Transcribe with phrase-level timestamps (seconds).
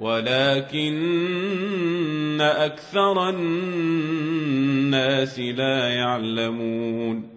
[0.00, 0.96] ولكن
[2.40, 7.36] أكثر الناس لا يعلمون.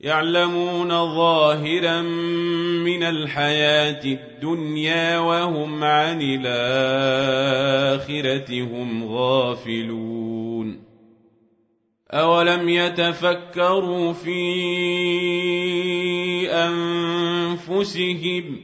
[0.00, 2.02] يعلمون ظاهرا
[2.82, 6.52] من الحياة الدنيا وهم عن الآخرة
[8.62, 10.84] هم غافلون.
[12.10, 14.42] أولم يتفكروا في
[16.52, 18.60] أنفسهم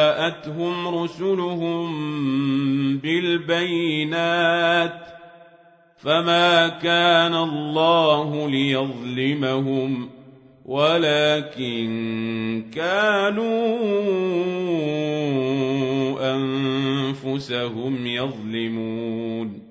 [0.21, 1.87] وجاءتهم رسلهم
[2.97, 4.93] بالبينات
[5.97, 10.09] فما كان الله ليظلمهم
[10.65, 11.89] ولكن
[12.75, 13.77] كانوا
[16.35, 19.70] أنفسهم يظلمون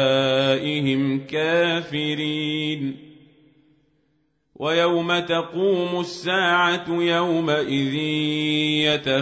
[1.81, 2.97] كافرين
[4.55, 7.95] ويوم تقوم الساعة يومئذ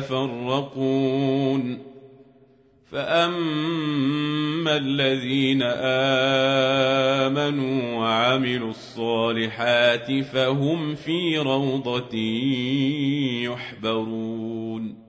[0.10, 1.90] يتفرقون.
[2.92, 5.64] فأما الذين
[7.24, 12.16] آمنوا وعملوا الصالحات فهم في روضة
[13.44, 15.09] يحبرون.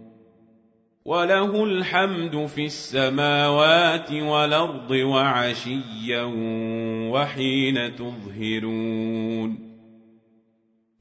[1.05, 6.23] وله الحمد في السماوات والارض وعشيا
[7.11, 9.71] وحين تظهرون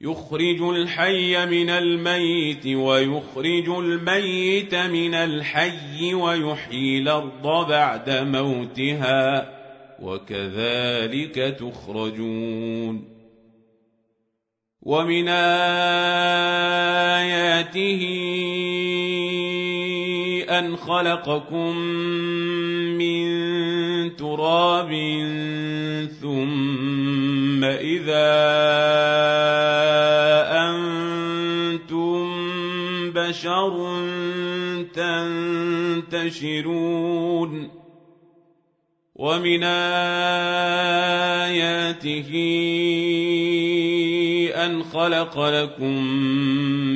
[0.01, 9.51] يخرج الحي من الميت ويخرج الميت من الحي ويحيي الأرض بعد موتها
[10.03, 13.21] وكذلك تخرجون
[14.83, 15.71] ومن اياته
[20.61, 21.77] أن خلقكم
[23.01, 23.27] من
[24.17, 24.91] تراب
[26.21, 28.31] ثم إذا
[30.69, 32.31] أنتم
[33.11, 33.75] بشر
[36.13, 37.71] تنتشرون
[39.15, 39.63] ومن
[41.45, 41.71] آياته
[44.57, 46.01] أن خلق لكم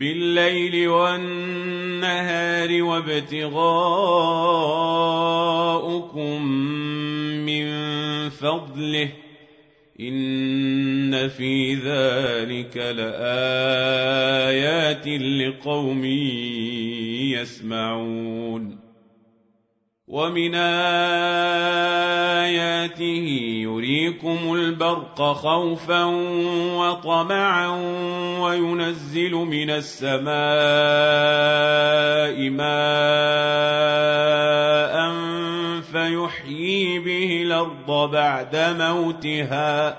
[0.00, 3.62] بالليل والنهار وابتغاؤكم
[7.46, 7.64] من
[8.30, 9.08] فضله
[10.00, 13.86] إن في ذلك لآيات
[15.08, 16.04] لقوم
[17.34, 18.83] يسمعون
[20.08, 20.54] ومن
[22.44, 23.26] آياته
[23.62, 26.04] يريكم البرق خوفا
[26.76, 27.68] وطمعا
[28.40, 30.24] وينزل من السماء
[32.50, 33.74] ماء
[35.80, 39.98] فيحيي به الأرض بعد موتها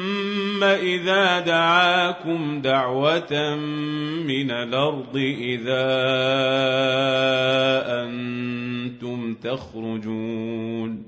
[0.63, 3.55] إذا دعاكم دعوة
[4.25, 5.87] من الأرض إذا
[8.03, 11.03] أنتم تخرجون.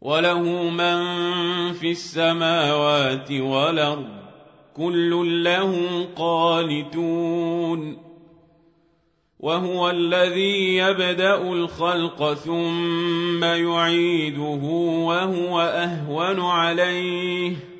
[0.00, 1.02] وله من
[1.72, 4.08] في السماوات والأرض
[4.76, 8.06] كل له قانتون.
[9.40, 14.62] وهو الذي يبدأ الخلق ثم يعيده
[15.06, 17.75] وهو أهون عليه.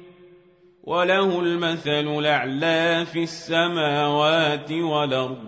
[0.86, 5.44] وله المثل الأعلى في السماوات والأرض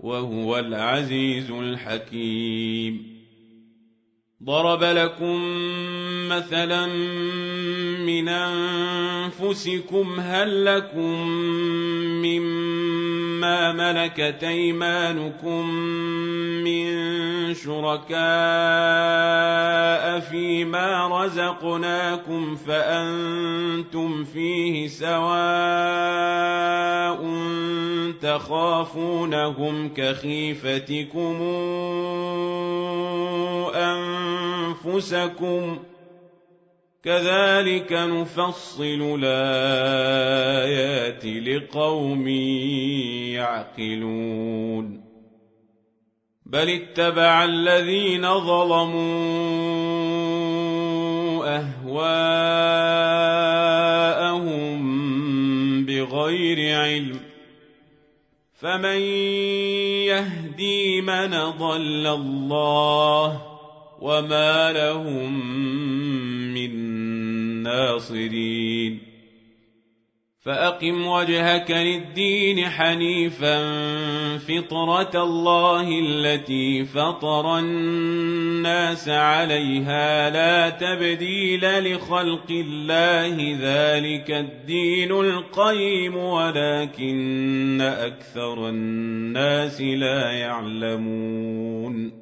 [0.00, 3.11] وهو العزيز الحكيم.
[4.44, 5.40] ضرب لكم
[6.28, 6.86] مثلا
[8.06, 11.28] من أنفسكم هل لكم
[12.22, 15.74] مما ملكت أيمانكم
[16.64, 16.92] من
[17.54, 18.22] شركاء
[20.20, 26.32] فيما رزقناكم فأنتم فيه سواء
[28.22, 31.42] تخافونهم كخيفتكم
[34.32, 35.78] أنفسكم
[37.04, 42.28] كذلك نفصل الآيات لقوم
[43.38, 45.02] يعقلون
[46.46, 49.02] بل اتبع الذين ظلموا
[51.56, 52.12] أهواءهم
[55.84, 57.20] بغير علم
[58.54, 59.00] فمن
[60.06, 63.51] يهدي من ضل الله
[64.02, 65.32] وما لهم
[66.54, 66.72] من
[67.62, 69.12] ناصرين
[70.44, 73.58] فأقم وجهك للدين حنيفا
[74.38, 88.68] فطرة الله التي فطر الناس عليها لا تبديل لخلق الله ذلك الدين القيم ولكن أكثر
[88.68, 92.21] الناس لا يعلمون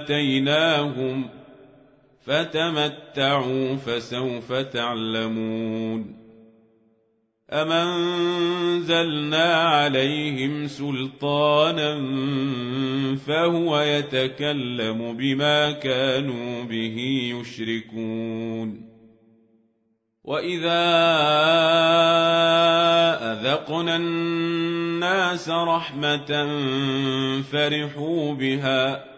[0.00, 1.28] آتيناهم
[2.26, 6.20] فتمتعوا فسوف تعلمون
[7.52, 11.96] أم أنزلنا عليهم سلطانا
[13.16, 16.96] فهو يتكلم بما كانوا به
[17.40, 18.90] يشركون
[20.24, 20.80] وإذا
[23.32, 26.48] أذقنا الناس رحمة
[27.42, 29.10] فرحوا بها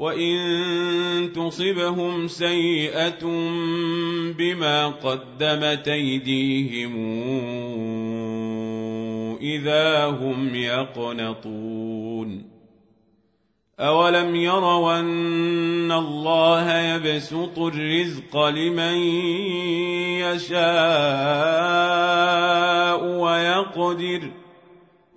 [0.00, 3.24] وان تصبهم سيئه
[4.38, 6.94] بما قدمت ايديهم
[9.40, 12.50] اذا هم يقنطون
[13.80, 18.94] أولم يروا أن الله يبسط الرزق لمن
[20.24, 21.80] يشاء
[23.04, 24.30] ويقدر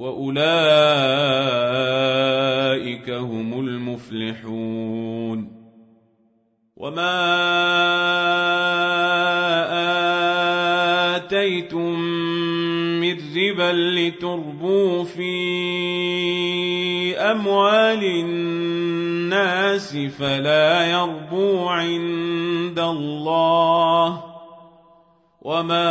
[0.00, 0.40] وأولئك
[3.10, 5.60] هم المفلحون.
[6.76, 7.16] وما
[11.16, 12.00] اتيتم
[13.00, 15.30] من ربا لتربوا في
[17.18, 24.24] اموال الناس فلا يربو عند الله
[25.42, 25.90] وما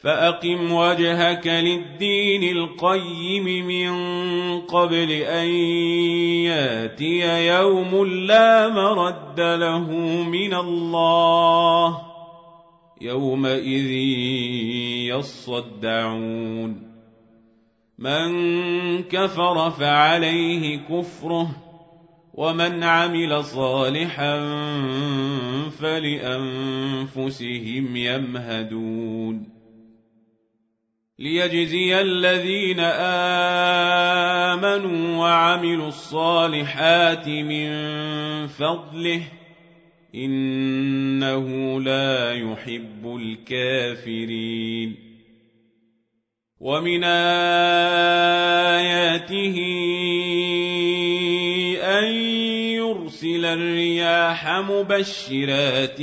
[0.00, 3.90] فأقم وجهك للدين القيم من
[4.60, 5.46] قبل أن
[6.48, 9.90] يأتي يوم لا مرد له
[10.24, 12.02] من الله
[13.00, 13.90] يومئذ
[15.16, 16.90] يصدعون
[17.98, 18.32] من
[19.02, 21.50] كفر فعليه كفره
[22.34, 24.38] ومن عمل صالحا
[25.80, 27.16] فلأنفسهم
[27.96, 29.59] يمهدون
[31.20, 32.80] ليجزي الذين
[34.50, 37.70] امنوا وعملوا الصالحات من
[38.46, 39.22] فضله
[40.14, 44.96] انه لا يحب الكافرين
[46.60, 47.60] ومن اياته
[53.22, 56.00] يرسل الرياح مبشرات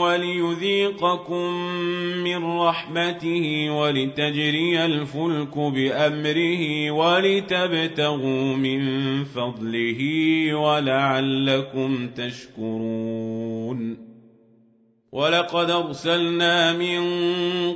[0.00, 1.52] وليذيقكم
[2.24, 10.00] من رحمته ولتجري الفلك بأمره ولتبتغوا من فضله
[10.54, 14.12] ولعلكم تشكرون.
[15.12, 17.00] ولقد أرسلنا من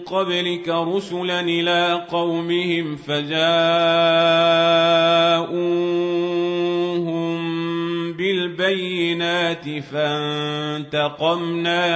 [0.00, 3.36] قبلك رسلا إلى قومهم فجاءوهم
[8.56, 11.42] بالبينات فانتقمنا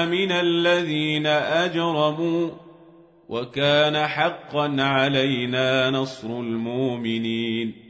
[0.07, 2.51] من الذين أجرموا
[3.29, 7.90] وكان حقا علينا نصر المؤمنين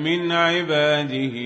[0.00, 1.36] من عباده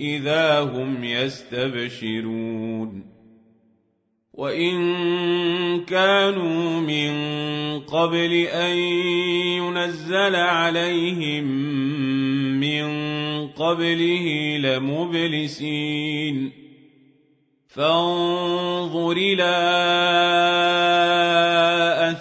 [0.00, 3.04] إذا هم يستبشرون.
[4.32, 7.10] وإن كانوا من
[7.80, 8.76] قبل أن
[9.58, 11.44] ينزل عليهم
[12.60, 12.88] من
[13.48, 16.52] قبله لمبلسين.
[17.68, 19.54] فانظر إلى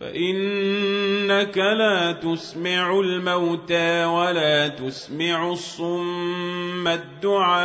[0.00, 7.60] فإنك لا تسمع الموتى ولا تسمع الصم الدعاء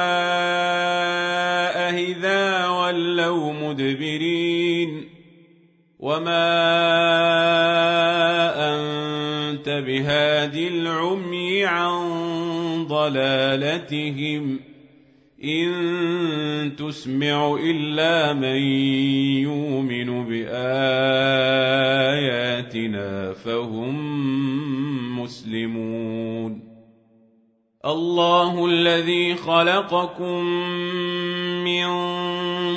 [1.93, 5.09] إذا ولوا مدبرين
[5.99, 6.55] وما
[8.75, 14.59] أنت بهاد العمي عن ضلالتهم
[15.45, 18.61] إن تسمع إلا من
[19.45, 20.55] يؤمن بآياتنا
[23.33, 23.95] فهم
[25.19, 26.75] مسلمون
[27.85, 30.43] الله الذي خلقكم
[31.63, 31.85] من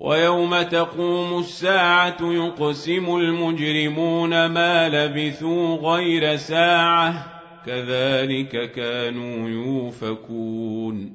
[0.00, 7.26] ويوم تقوم الساعة يقسم المجرمون ما لبثوا غير ساعة
[7.66, 11.14] كذلك كانوا يوفكون.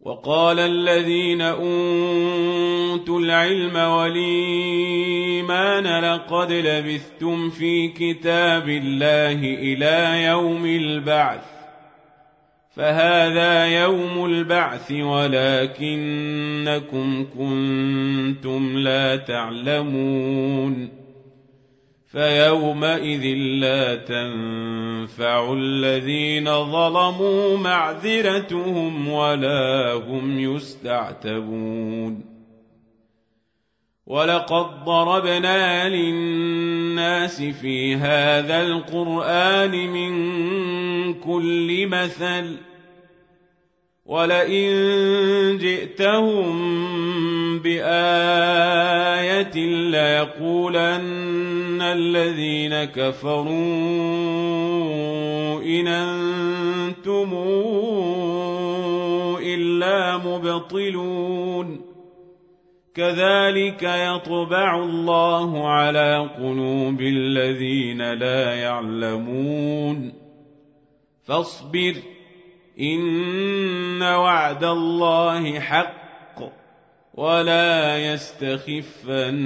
[0.00, 4.94] وقال الذين أوتوا العلم والإيمان
[6.04, 11.65] لقد لبثتم في كتاب الله إلى يوم البعث.
[12.76, 15.96] فهذا يوم البعث ولكنكم
[17.38, 20.88] كنتم لا تعلمون
[22.06, 32.35] فيومئذ لا تنفع الذين ظلموا معذرتهم ولا هم يستعتبون
[34.06, 42.56] ولقد ضربنا للناس في هذا القرآن من كل مثل
[44.06, 46.56] ولئن جئتهم
[47.58, 48.76] بآية
[49.90, 53.46] ليقولن الذين كفروا
[55.62, 57.32] إن أنتم
[59.42, 61.85] إلا مبطلون
[62.96, 70.12] كذلك يطبع الله على قلوب الذين لا يعلمون.
[71.24, 71.94] فاصبر
[72.80, 76.06] إن وعد الله حق
[77.14, 79.36] ولا يستخفن